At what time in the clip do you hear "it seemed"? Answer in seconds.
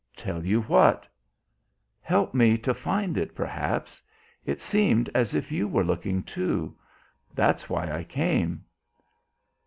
4.47-5.11